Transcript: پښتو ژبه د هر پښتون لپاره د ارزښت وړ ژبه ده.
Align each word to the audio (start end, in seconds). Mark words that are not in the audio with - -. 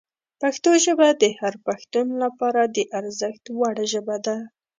پښتو 0.41 0.71
ژبه 0.85 1.07
د 1.21 1.23
هر 1.39 1.53
پښتون 1.67 2.07
لپاره 2.23 2.61
د 2.75 2.77
ارزښت 2.99 3.43
وړ 3.59 3.75
ژبه 3.91 4.17
ده. 4.25 4.37